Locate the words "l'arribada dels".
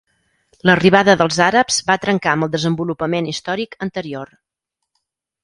0.69-1.37